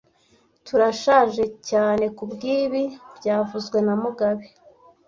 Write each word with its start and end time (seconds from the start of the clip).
Turashaje 0.65 1.43
cyane 1.69 2.05
kubwibi 2.17 2.83
byavuzwe 3.17 3.77
na 3.85 3.93
mugabe 4.01 4.45